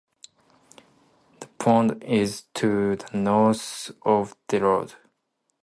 The 1.41 1.45
pond 1.59 2.03
is 2.03 2.45
to 2.55 2.95
the 2.95 3.15
north 3.15 3.91
of 4.03 4.35
the 4.47 4.59
road. 4.61 4.93